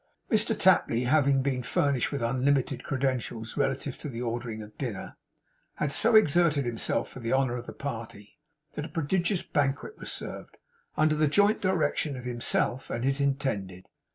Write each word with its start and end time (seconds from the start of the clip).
Mr 0.31 0.57
Tapley 0.57 1.03
having 1.03 1.43
been 1.43 1.61
furnished 1.61 2.11
with 2.11 2.23
unlimited 2.23 2.83
credentials 2.83 3.55
relative 3.55 3.99
to 3.99 4.09
the 4.09 4.19
ordering 4.19 4.63
of 4.63 4.75
dinner, 4.79 5.15
had 5.75 5.91
so 5.91 6.15
exerted 6.15 6.65
himself 6.65 7.07
for 7.07 7.19
the 7.19 7.31
honour 7.31 7.55
of 7.55 7.67
the 7.67 7.71
party, 7.71 8.39
that 8.73 8.83
a 8.85 8.89
prodigious 8.89 9.43
banquet 9.43 9.99
was 9.99 10.11
served, 10.11 10.57
under 10.97 11.13
the 11.13 11.27
joint 11.27 11.61
direction 11.61 12.17
of 12.17 12.25
himself 12.25 12.89
and 12.89 13.03
his 13.03 13.21
Intended. 13.21 13.85